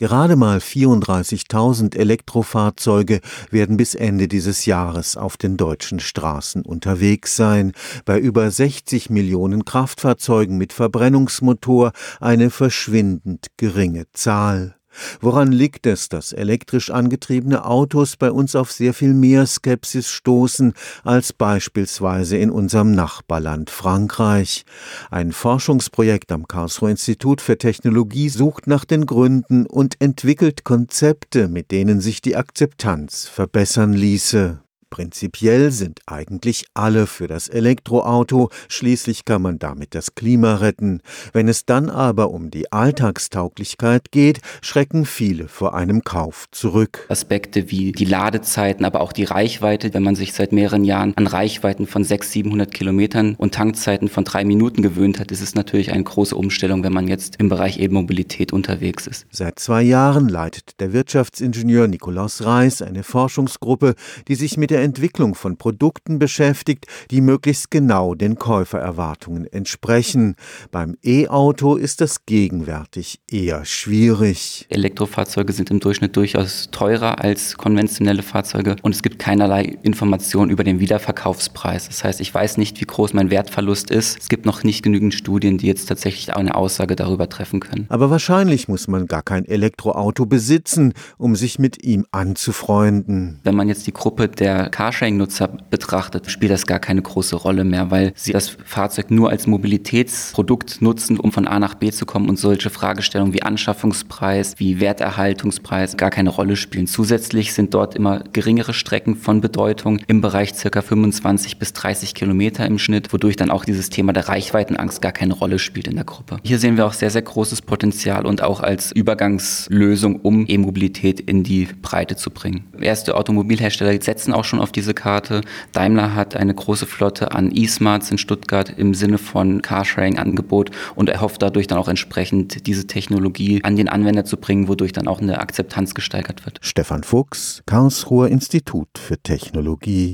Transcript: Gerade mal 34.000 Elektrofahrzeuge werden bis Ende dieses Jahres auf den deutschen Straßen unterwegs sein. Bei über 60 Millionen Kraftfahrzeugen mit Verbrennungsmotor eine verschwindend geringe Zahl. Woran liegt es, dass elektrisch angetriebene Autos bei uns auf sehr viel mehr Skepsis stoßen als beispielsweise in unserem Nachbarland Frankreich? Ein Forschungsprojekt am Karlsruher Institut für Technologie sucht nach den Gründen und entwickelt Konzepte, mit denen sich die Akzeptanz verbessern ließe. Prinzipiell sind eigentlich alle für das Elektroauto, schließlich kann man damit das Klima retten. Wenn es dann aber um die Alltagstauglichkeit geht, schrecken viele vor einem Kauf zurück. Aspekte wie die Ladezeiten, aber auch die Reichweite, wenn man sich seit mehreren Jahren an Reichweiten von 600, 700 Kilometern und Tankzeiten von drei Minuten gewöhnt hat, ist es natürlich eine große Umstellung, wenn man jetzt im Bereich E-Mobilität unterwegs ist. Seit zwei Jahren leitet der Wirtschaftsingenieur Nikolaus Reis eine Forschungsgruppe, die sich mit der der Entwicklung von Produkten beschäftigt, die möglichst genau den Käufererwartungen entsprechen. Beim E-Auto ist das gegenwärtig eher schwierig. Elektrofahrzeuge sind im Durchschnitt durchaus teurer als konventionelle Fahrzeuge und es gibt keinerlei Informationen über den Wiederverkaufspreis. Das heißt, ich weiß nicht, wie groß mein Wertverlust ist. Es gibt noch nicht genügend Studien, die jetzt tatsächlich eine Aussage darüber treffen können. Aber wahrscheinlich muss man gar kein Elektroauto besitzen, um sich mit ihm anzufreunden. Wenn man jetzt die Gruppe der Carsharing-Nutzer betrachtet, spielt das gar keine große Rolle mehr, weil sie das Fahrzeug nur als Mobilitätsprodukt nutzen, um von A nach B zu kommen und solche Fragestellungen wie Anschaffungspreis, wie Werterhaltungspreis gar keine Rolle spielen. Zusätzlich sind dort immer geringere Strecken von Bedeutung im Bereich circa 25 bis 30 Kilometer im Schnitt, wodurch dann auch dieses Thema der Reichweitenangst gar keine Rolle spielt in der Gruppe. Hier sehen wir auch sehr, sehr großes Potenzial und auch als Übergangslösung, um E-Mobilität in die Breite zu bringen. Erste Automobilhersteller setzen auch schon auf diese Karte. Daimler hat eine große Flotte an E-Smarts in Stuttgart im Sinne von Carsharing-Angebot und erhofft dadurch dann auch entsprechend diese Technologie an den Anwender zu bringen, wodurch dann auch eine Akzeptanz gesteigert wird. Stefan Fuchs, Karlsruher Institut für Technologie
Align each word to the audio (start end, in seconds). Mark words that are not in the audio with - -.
Gerade 0.00 0.34
mal 0.34 0.60
34.000 0.60 1.94
Elektrofahrzeuge 1.94 3.20
werden 3.50 3.76
bis 3.76 3.94
Ende 3.94 4.28
dieses 4.28 4.64
Jahres 4.64 5.18
auf 5.18 5.36
den 5.36 5.58
deutschen 5.58 6.00
Straßen 6.00 6.62
unterwegs 6.62 7.36
sein. 7.36 7.72
Bei 8.06 8.18
über 8.18 8.50
60 8.50 9.10
Millionen 9.10 9.66
Kraftfahrzeugen 9.66 10.56
mit 10.56 10.72
Verbrennungsmotor 10.72 11.92
eine 12.18 12.48
verschwindend 12.48 13.48
geringe 13.58 14.06
Zahl. 14.14 14.79
Woran 15.20 15.52
liegt 15.52 15.86
es, 15.86 16.08
dass 16.08 16.32
elektrisch 16.32 16.90
angetriebene 16.90 17.64
Autos 17.64 18.16
bei 18.16 18.30
uns 18.30 18.56
auf 18.56 18.72
sehr 18.72 18.94
viel 18.94 19.14
mehr 19.14 19.46
Skepsis 19.46 20.08
stoßen 20.08 20.74
als 21.04 21.32
beispielsweise 21.32 22.36
in 22.36 22.50
unserem 22.50 22.92
Nachbarland 22.92 23.70
Frankreich? 23.70 24.64
Ein 25.10 25.32
Forschungsprojekt 25.32 26.32
am 26.32 26.48
Karlsruher 26.48 26.90
Institut 26.90 27.40
für 27.40 27.58
Technologie 27.58 28.28
sucht 28.28 28.66
nach 28.66 28.84
den 28.84 29.06
Gründen 29.06 29.66
und 29.66 30.00
entwickelt 30.00 30.64
Konzepte, 30.64 31.48
mit 31.48 31.70
denen 31.70 32.00
sich 32.00 32.20
die 32.20 32.36
Akzeptanz 32.36 33.26
verbessern 33.26 33.92
ließe. 33.92 34.60
Prinzipiell 34.90 35.70
sind 35.70 36.00
eigentlich 36.06 36.66
alle 36.74 37.06
für 37.06 37.28
das 37.28 37.48
Elektroauto, 37.48 38.50
schließlich 38.68 39.24
kann 39.24 39.42
man 39.42 39.58
damit 39.58 39.94
das 39.94 40.14
Klima 40.14 40.56
retten. 40.56 41.00
Wenn 41.32 41.48
es 41.48 41.64
dann 41.64 41.88
aber 41.88 42.30
um 42.30 42.50
die 42.50 42.72
Alltagstauglichkeit 42.72 44.10
geht, 44.10 44.40
schrecken 44.62 45.06
viele 45.06 45.48
vor 45.48 45.74
einem 45.74 46.02
Kauf 46.02 46.46
zurück. 46.50 47.06
Aspekte 47.08 47.70
wie 47.70 47.92
die 47.92 48.04
Ladezeiten, 48.04 48.84
aber 48.84 49.00
auch 49.00 49.12
die 49.12 49.24
Reichweite, 49.24 49.94
wenn 49.94 50.02
man 50.02 50.16
sich 50.16 50.32
seit 50.32 50.52
mehreren 50.52 50.84
Jahren 50.84 51.14
an 51.16 51.26
Reichweiten 51.26 51.86
von 51.86 52.04
600, 52.04 52.40
700 52.40 52.72
Kilometern 52.72 53.34
und 53.36 53.54
Tankzeiten 53.54 54.08
von 54.08 54.24
drei 54.24 54.44
Minuten 54.44 54.82
gewöhnt 54.82 55.20
hat, 55.20 55.30
ist 55.30 55.40
es 55.40 55.54
natürlich 55.54 55.92
eine 55.92 56.02
große 56.02 56.34
Umstellung, 56.34 56.82
wenn 56.82 56.92
man 56.92 57.08
jetzt 57.08 57.36
im 57.36 57.48
Bereich 57.48 57.78
E-Mobilität 57.78 58.52
unterwegs 58.52 59.06
ist. 59.06 59.26
Seit 59.30 59.58
zwei 59.58 59.82
Jahren 59.82 60.28
leitet 60.28 60.80
der 60.80 60.92
Wirtschaftsingenieur 60.92 61.86
Nikolaus 61.86 62.44
Reis 62.44 62.82
eine 62.82 63.02
Forschungsgruppe, 63.02 63.94
die 64.28 64.34
sich 64.34 64.56
mit 64.56 64.70
der 64.70 64.79
der 64.80 64.86
Entwicklung 64.86 65.34
von 65.34 65.58
Produkten 65.58 66.18
beschäftigt, 66.18 66.86
die 67.10 67.20
möglichst 67.20 67.70
genau 67.70 68.14
den 68.14 68.36
Käufererwartungen 68.36 69.46
entsprechen. 69.46 70.36
Beim 70.70 70.96
E-Auto 71.04 71.76
ist 71.76 72.00
das 72.00 72.24
gegenwärtig 72.24 73.20
eher 73.30 73.66
schwierig. 73.66 74.66
Elektrofahrzeuge 74.70 75.52
sind 75.52 75.70
im 75.70 75.80
Durchschnitt 75.80 76.16
durchaus 76.16 76.70
teurer 76.70 77.22
als 77.22 77.58
konventionelle 77.58 78.22
Fahrzeuge 78.22 78.76
und 78.80 78.94
es 78.94 79.02
gibt 79.02 79.18
keinerlei 79.18 79.76
Informationen 79.82 80.50
über 80.50 80.64
den 80.64 80.80
Wiederverkaufspreis. 80.80 81.88
Das 81.88 82.02
heißt, 82.02 82.22
ich 82.22 82.32
weiß 82.32 82.56
nicht, 82.56 82.80
wie 82.80 82.86
groß 82.86 83.12
mein 83.12 83.30
Wertverlust 83.30 83.90
ist. 83.90 84.18
Es 84.18 84.28
gibt 84.30 84.46
noch 84.46 84.64
nicht 84.64 84.82
genügend 84.82 85.12
Studien, 85.12 85.58
die 85.58 85.66
jetzt 85.66 85.90
tatsächlich 85.90 86.34
eine 86.34 86.54
Aussage 86.54 86.96
darüber 86.96 87.28
treffen 87.28 87.60
können. 87.60 87.84
Aber 87.90 88.08
wahrscheinlich 88.08 88.66
muss 88.66 88.88
man 88.88 89.06
gar 89.06 89.22
kein 89.22 89.44
Elektroauto 89.44 90.24
besitzen, 90.24 90.94
um 91.18 91.36
sich 91.36 91.58
mit 91.58 91.84
ihm 91.84 92.06
anzufreunden. 92.12 93.40
Wenn 93.42 93.54
man 93.54 93.68
jetzt 93.68 93.86
die 93.86 93.92
Gruppe 93.92 94.28
der 94.28 94.69
Carsharing-Nutzer 94.70 95.48
betrachtet, 95.70 96.30
spielt 96.30 96.52
das 96.52 96.66
gar 96.66 96.78
keine 96.78 97.02
große 97.02 97.36
Rolle 97.36 97.64
mehr, 97.64 97.90
weil 97.90 98.12
sie 98.14 98.32
das 98.32 98.56
Fahrzeug 98.64 99.10
nur 99.10 99.30
als 99.30 99.46
Mobilitätsprodukt 99.46 100.82
nutzen, 100.82 101.18
um 101.18 101.32
von 101.32 101.46
A 101.46 101.58
nach 101.58 101.74
B 101.74 101.90
zu 101.90 102.06
kommen 102.06 102.28
und 102.28 102.38
solche 102.38 102.70
Fragestellungen 102.70 103.34
wie 103.34 103.42
Anschaffungspreis, 103.42 104.54
wie 104.58 104.80
Werterhaltungspreis 104.80 105.96
gar 105.96 106.10
keine 106.10 106.30
Rolle 106.30 106.56
spielen. 106.56 106.86
Zusätzlich 106.86 107.52
sind 107.52 107.74
dort 107.74 107.94
immer 107.94 108.24
geringere 108.32 108.74
Strecken 108.74 109.16
von 109.16 109.40
Bedeutung 109.40 110.00
im 110.06 110.20
Bereich 110.20 110.54
circa 110.54 110.82
25 110.82 111.58
bis 111.58 111.72
30 111.72 112.14
Kilometer 112.14 112.66
im 112.66 112.78
Schnitt, 112.78 113.12
wodurch 113.12 113.36
dann 113.36 113.50
auch 113.50 113.64
dieses 113.64 113.90
Thema 113.90 114.12
der 114.12 114.28
Reichweitenangst 114.28 115.02
gar 115.02 115.12
keine 115.12 115.34
Rolle 115.34 115.58
spielt 115.58 115.88
in 115.88 115.96
der 115.96 116.04
Gruppe. 116.04 116.38
Hier 116.44 116.58
sehen 116.58 116.76
wir 116.76 116.86
auch 116.86 116.92
sehr, 116.92 117.10
sehr 117.10 117.22
großes 117.22 117.62
Potenzial 117.62 118.26
und 118.26 118.42
auch 118.42 118.60
als 118.60 118.92
Übergangslösung, 118.92 120.20
um 120.20 120.46
E-Mobilität 120.46 121.20
in 121.20 121.42
die 121.42 121.68
Breite 121.82 122.16
zu 122.16 122.30
bringen. 122.30 122.64
Erste 122.80 123.16
Automobilhersteller 123.16 124.00
setzen 124.00 124.32
auch 124.32 124.44
schon 124.44 124.59
auf 124.60 124.72
diese 124.72 124.94
Karte. 124.94 125.42
Daimler 125.72 126.14
hat 126.14 126.36
eine 126.36 126.54
große 126.54 126.86
Flotte 126.86 127.32
an 127.32 127.50
E-Smarts 127.54 128.10
in 128.10 128.18
Stuttgart 128.18 128.72
im 128.76 128.94
Sinne 128.94 129.18
von 129.18 129.62
Carsharing-Angebot 129.62 130.70
und 130.94 131.08
erhofft 131.08 131.42
dadurch 131.42 131.66
dann 131.66 131.78
auch 131.78 131.88
entsprechend 131.88 132.66
diese 132.66 132.86
Technologie 132.86 133.62
an 133.64 133.76
den 133.76 133.88
Anwender 133.88 134.24
zu 134.24 134.36
bringen, 134.36 134.68
wodurch 134.68 134.92
dann 134.92 135.08
auch 135.08 135.20
eine 135.20 135.40
Akzeptanz 135.40 135.94
gesteigert 135.94 136.44
wird. 136.44 136.58
Stefan 136.62 137.02
Fuchs, 137.02 137.62
Karlsruher 137.66 138.28
Institut 138.28 138.88
für 138.98 139.18
Technologie 139.18 140.08